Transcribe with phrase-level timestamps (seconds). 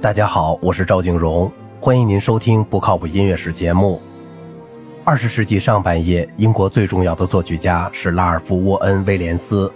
[0.00, 4.00] 大家好，我是赵景荣，欢迎您收听不靠谱音乐史节目。
[5.04, 9.68] 二十世纪上半叶，英国最重要的作曲家是拉尔夫·沃恩·威廉斯，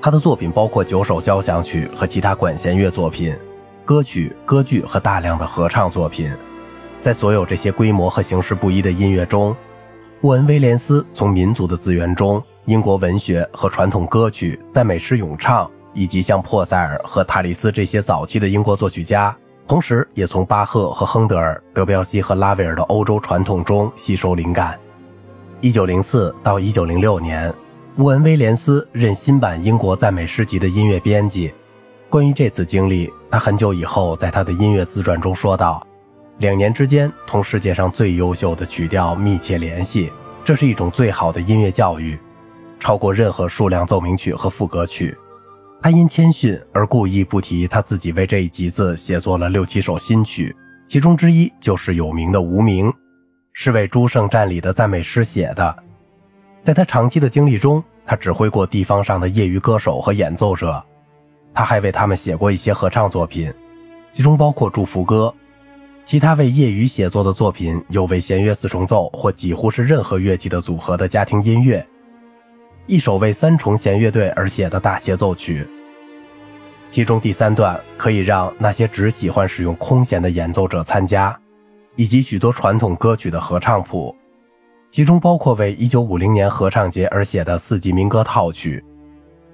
[0.00, 3.36] 他的作品包括九首交响曲和其他管弦乐作品、
[3.84, 6.32] 歌曲、歌剧和大量的合唱作品。
[7.02, 9.54] 在所有这些规模和形式不一的音乐中，
[10.22, 19.36] 沃恩·威廉斯从民族的资源中、英国文学和传统歌曲、赞美诗咏唱，以及像珀塞尔和塔利斯这些早期的英国作曲家。
[19.68, 24.78] 同时，也从巴赫和亨德尔、德彪西和拉威尔的欧洲传统中吸收灵感。
[25.60, 27.52] 一九零四到一九零六年，
[27.98, 31.52] 乌恩·威廉斯任新版英国赞美诗集的音乐编辑。
[32.08, 35.86] 关于这次经历，他很久以后在他的音乐自传中说道
[36.40, 40.10] ：“两年之间，同世界上最优秀的曲调密切联系，
[40.46, 42.18] 这是一种最好的音乐教育，
[42.80, 45.14] 超过任何数量奏鸣曲和副歌曲。”
[45.80, 50.54] 他因谦逊而故意不提他自己为这一集子写作了六七首新曲，
[50.88, 52.88] 其中之一就是有名的《无名》，
[53.52, 55.74] 是为诸圣战里的赞美诗写的。
[56.64, 60.84] 在他长期的经历中，他指挥过地方上的业余歌手和演奏者，
[61.54, 63.52] 他还为他们写过一些合唱作品，
[64.10, 65.32] 其中包括祝福歌。
[66.04, 71.86] 其他为业余写作的作品有为弦乐四重奏或几乎是任何乐器的组合的家庭音乐。
[72.86, 75.68] 一首为三重弦乐队而写的大协奏曲，
[76.90, 81.38] 其中第三段可以让那些只喜欢使用空弦的演奏者参加，
[81.96, 84.14] 以及许多传统歌曲的合唱谱，
[84.90, 88.82] 其中包括为1950年合唱节而写的四季民歌套曲。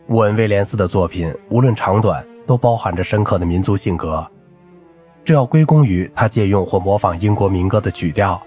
[0.09, 4.25] 沃恩·威廉斯的作品无论长短，都包含着深刻的民族性格，
[5.25, 8.41] 这要归功于他借用或模仿英国民歌的曲调。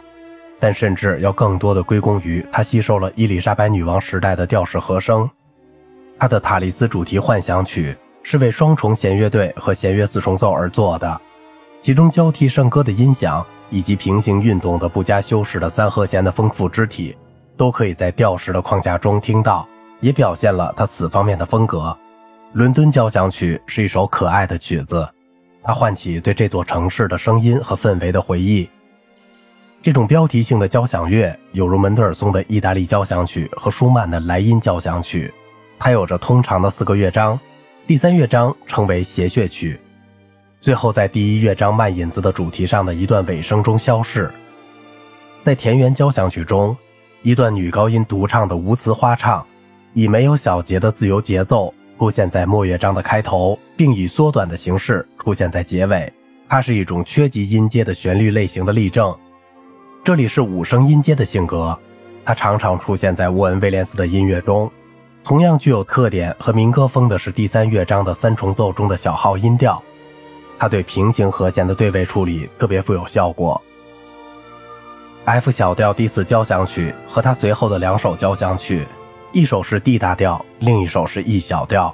[0.60, 5.30] 但甚至要更多的归功于他吸收了伊丽莎白女王时代的调式和声。
[6.18, 7.94] 他的《塔利斯主题幻想曲》
[8.30, 11.22] 是为双重弦乐队和弦乐四重奏而做的，
[11.82, 17.16] 其中交替圣歌的音响以及平行运动的不加修饰的三和弦的丰富肢体，
[17.56, 19.66] 都可以在调式的框架中听到，
[20.02, 21.84] 也表现了他此方面的风格。
[22.52, 25.08] 《伦敦交响曲》是一首可爱的曲子，
[25.64, 28.70] 它唤起对这座城市的声音和氛围的回忆。
[29.82, 35.34] 这种标题性的交响乐，有如门德尔松的意大利交响曲和舒曼的莱茵交响曲。
[35.80, 37.40] 它有着通常的四个乐章，
[37.88, 39.80] 第三乐章称为谐谑曲，
[40.60, 44.30] 最后在第一乐章慢引子的主题上的一段尾声中消逝。
[45.46, 46.76] 在田园交响曲中，
[47.22, 49.42] 一段女高音独唱的无词花唱，
[49.94, 56.12] 以没有小节的自由节奏出现在末乐章的开头，并以缩短的形式出现在结尾。
[56.50, 59.18] 它是一种缺级音阶的旋律类型的例证。
[60.04, 61.80] 这里是五声音阶的性格，
[62.26, 64.70] 它常常出现在沃恩·威廉斯的音乐中。
[65.28, 69.84] 同样具有特点和民歌风的是第三乐章的三重奏中的小号音调，
[70.58, 73.62] 它对平行和弦的对位处理特别富有效果。
[75.26, 78.88] F 小调第四交响曲和他随后的两首交响曲，
[79.34, 81.94] 一首是 D 大调，另一首是 E 小调，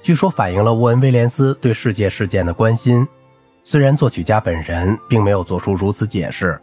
[0.00, 3.04] 据说反映了沃恩·威廉斯对世界事件的关心，
[3.64, 6.56] 虽然作曲家本人并没有做出如此解释。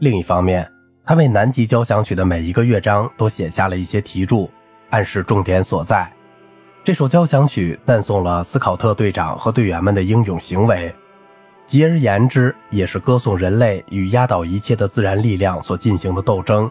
[0.00, 0.68] 另一方面，
[1.06, 4.50] 他为南极交响曲的每一个乐章都写下了一些题注，
[4.94, 6.08] 暗示重点所在。
[6.84, 10.94] 这首交响曲赞颂了斯考特队长和队员们的英勇行为，
[11.66, 16.70] 极而言之，也是歌颂人类与压倒一切的自然力量所进行的斗争。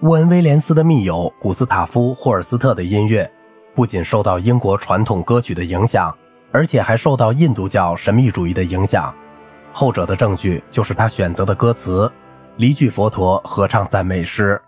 [0.00, 3.30] 沃恩·威廉斯的密友古斯塔夫·霍尔斯特的音乐，
[3.72, 6.12] 不仅受到英国传统歌曲的影响，
[6.50, 9.14] 而且还受到印度教神秘主义的影响。
[9.72, 12.10] 后者的证据就是他选择的歌词，
[12.56, 14.60] 离句佛陀合唱赞美诗，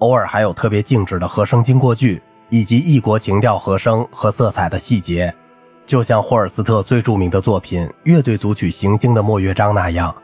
[0.00, 5.32] 偶尔还有特别静止的和声经过句，以及异国情调和声和色彩的细节，
[5.86, 10.14] 就像霍尔斯特最著名的作品《乐队组曲行星》的末乐章那样。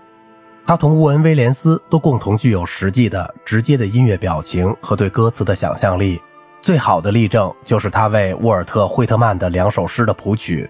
[0.67, 6.21] 他同乌恩·威廉斯都共同具有实际的、直接的音乐表情和对歌词的想象力。
[6.61, 10.69] 最好的例证就是他为沃尔特·惠特曼的两首诗的谱曲。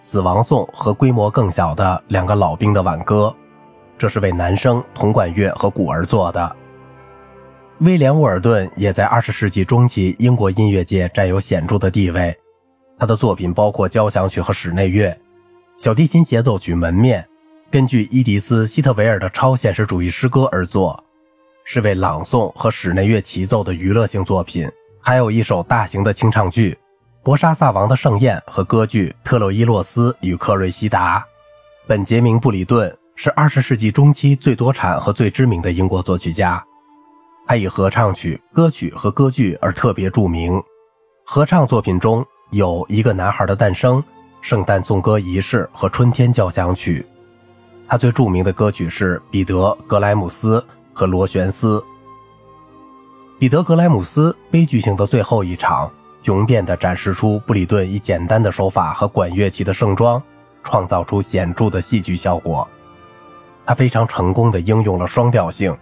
[0.00, 3.32] 死亡颂和规模更小的两个老兵的挽歌，
[3.98, 6.56] 这是为男声、铜管乐和鼓而做的。
[7.80, 12.36] 威廉·沃尔顿也在二十世纪中期英国音乐界占有显著的地位。
[12.98, 15.18] 他的作品包括交响曲和室内乐、
[15.78, 17.22] 小提琴协奏曲《门面》，
[17.72, 21.02] 根据伊迪丝·希特维尔的超现实主义诗歌而作，
[21.64, 24.70] 是为朗诵和室内乐齐奏的娱乐性作品。
[25.00, 26.76] 还有一首大型的清唱剧。
[27.22, 31.18] 博沙萨王的盛宴和歌剧《特洛伊洛斯与克瑞西达》，
[31.86, 36.62] 本杰明·布里顿是二十世纪中期最多产和最知名的英国作曲家。
[37.46, 40.62] 他以合唱曲、歌曲和歌剧而特别著名。
[41.24, 44.02] 合唱作品中有一个男孩的诞生、
[44.40, 47.04] 圣诞颂歌仪式和春天交响曲。
[47.88, 49.54] 他最著名的歌曲是《彼得·
[49.86, 50.60] 格莱姆斯》
[50.92, 51.78] 和《螺旋丝》。
[53.38, 55.90] 彼得·格莱姆斯悲剧性的最后一场，
[56.22, 60.22] 雄辩地展示出布里顿以简单的手法和管乐器的盛装，
[60.62, 62.68] 创造出显著的戏剧效果。
[63.66, 65.76] 他非常成功地应用了双调性，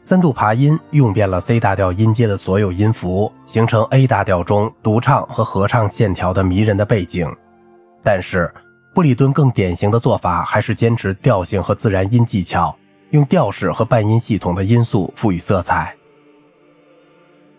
[0.00, 7.30] 三度爬音用遍了 C 大调音阶的所有音符，形成 A 大调中独唱和合唱线条的迷人的背景。
[8.02, 8.52] 但是，
[8.94, 12.74] 布里顿更典型的做法还是坚持调性和自然音技巧，
[13.10, 15.94] 用调式和半音系统的因素赋予色彩。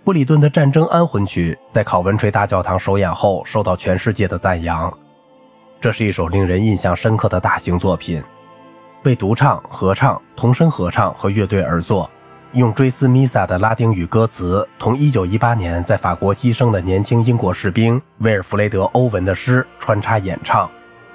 [0.04, 4.92] 布里顿的《战争安魂曲》在考文垂大教堂首演后受到全世界的赞扬。
[5.80, 8.24] 这是一首令人印象深刻的大型作品，
[9.04, 12.10] 为独唱、合唱、童声合唱和乐队而作，
[12.54, 20.70] 用追思弥撒的拉丁语歌词同1918年在法国牺牲的年轻英国士兵威尔弗雷德·欧文的诗穿插演唱。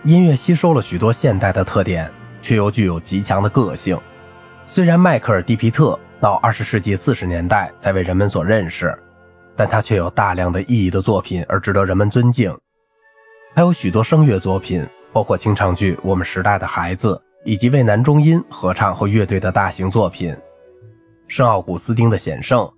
[0.05, 2.11] 音乐吸收了许多现代的特点，
[2.41, 3.99] 却又具有极强的个性。
[4.65, 5.99] 虽然迈克尔·蒂皮特。
[6.21, 8.99] 到二十世纪四十年代才为人们所认识，
[9.55, 12.57] 但他却有大量的意义的作品而值得人们尊敬。
[13.55, 17.15] 还有许多声乐作品，包括清唱剧《我们时代的孩子》，
[17.45, 20.35] 以及为男中音合唱和乐队的大型作品。
[21.27, 22.71] 圣奥古斯丁的显圣，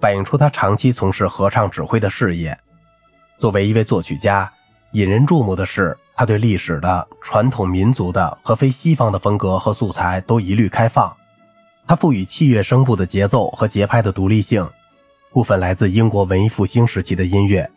[0.00, 2.58] 反映出他长期从事合唱指挥的事业。
[3.38, 4.50] 作为一位作曲家，
[4.92, 11.14] 引人注目的是他对历史的、传统民族的和非西方的风格和素材都一律开放。
[11.86, 14.68] 他赋予器乐声部的节奏和节拍的独立性，
[15.32, 17.68] 部分来自英国文艺复兴时期的音乐。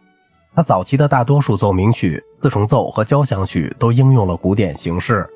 [0.56, 5.28] 他早期的大多数奏鸣曲、四重奏和交响曲都应用了古典形式。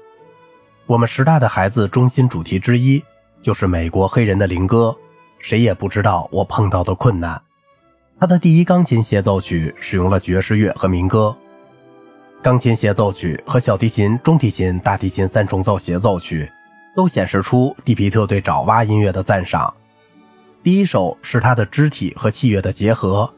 [0.86, 3.04] 我们时代的孩子中心主题之一
[3.42, 4.96] 就是美国黑人的林歌，
[5.40, 7.42] 谁也不知道我碰到的困难。
[8.20, 11.36] 他的第一钢琴协奏曲使用了爵士乐和民歌。
[12.42, 16.50] 钢琴协奏曲和小提琴、中提琴、大提琴三重奏协奏曲。
[16.96, 19.74] 都显示出蒂皮特对爪哇音乐的赞赏。
[20.62, 23.32] 第一首是他的肢体和器乐的结合，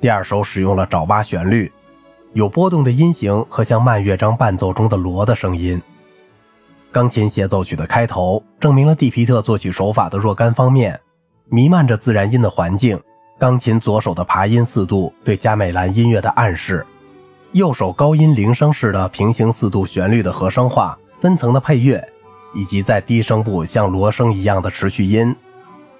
[0.00, 1.70] 第二首使用了爪哇旋律，
[2.32, 5.82] 有波动的音型和像慢乐章伴奏中的锣的声音。
[6.92, 11.00] 钢琴协奏曲的开头证明了蒂皮特作曲手法的若干方面，
[11.48, 13.00] 弥漫着自然音的环境，
[13.38, 16.86] 钢琴左手的爬音四度对加美兰音乐的暗示，
[17.52, 22.06] 右手高音铃声式的平行四度旋律的和声化，分层的配乐。
[22.54, 25.34] 以及在低声部像锣声一样的持续音，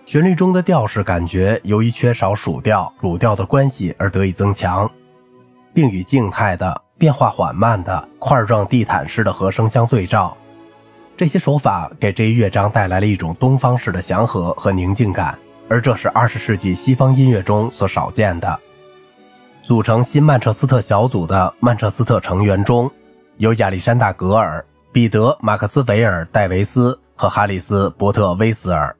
[0.04, 4.90] 旋律中的调式感觉由于缺少属调主调的关系而得以增强，
[5.72, 10.36] 并与静态的变化缓慢的块状地毯式的和声相对照。
[11.16, 15.38] 这些手法给这一乐章带来了一种东方式的祥和和宁静感，
[15.68, 18.58] 而这是二十世纪西方音乐中所少见的。
[19.62, 22.90] 组成新曼彻斯特小组的曼彻斯特成员中
[23.36, 24.64] 有亚历山大·格尔。
[24.92, 28.94] 彼得·马克斯韦尔·戴维斯和哈里斯·伯特威斯尔，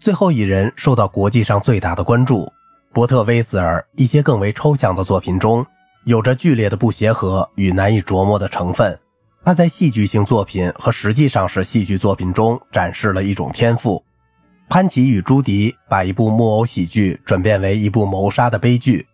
[0.00, 2.52] 最后一人受到国际上最大的关注。
[2.92, 5.66] 伯特威斯尔一些更为抽象的作品中
[6.04, 8.96] 有着剧烈的不协和与难以琢磨的成分。
[9.44, 14.02] 他在戏剧性作品和实际上是戏剧作品中展示了一种天赋。
[14.70, 19.06] 潘奇与朱迪把一部木偶喜剧转变为一部谋杀的悲剧，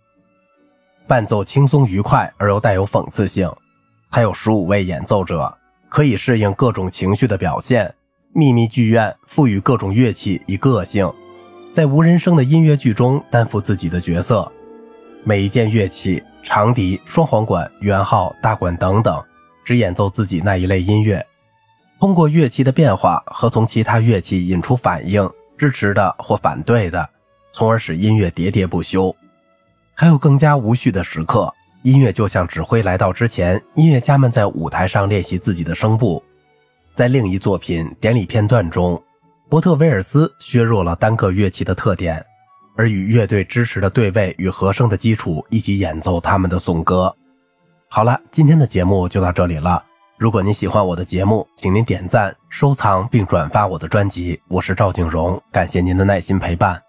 [1.09, 3.51] 伴奏轻松愉快而又带有讽刺性。
[4.09, 5.53] 还有十五位演奏者，
[5.89, 7.93] 可以适应各种情绪的表现。
[8.33, 11.13] 秘密剧院赋予各种乐器以个性，
[11.75, 14.51] 在无人声的音乐剧中担负自己的角色。
[15.25, 19.21] 每一件乐器，长笛、双簧管、圆号、大管等等，
[19.71, 21.25] 只演奏自己那一类音乐。
[22.01, 27.09] 通过乐器的变化和从其他乐器引出反应，支持的或反对的，
[27.53, 29.15] 从而使音乐喋喋不休。
[29.95, 31.49] 还有更加无序的时刻。
[31.83, 36.21] 音乐就像指挥来到之前，音乐家们在舞台上练习自己的声部。
[36.97, 39.01] 在另一作品《典礼片段》中，
[39.49, 42.27] 伯特威尔斯削弱了单个乐器的特点，
[42.77, 47.15] 而与乐队支持的对位与和声的基础一起演奏他们的颂歌。
[47.93, 49.83] 好了，今天的节目就到这里了。
[50.17, 54.41] 如果您喜欢我的节目，请您点赞、收藏并转发我的专辑。
[54.47, 56.81] 我是赵景荣，感谢您的耐心陪伴。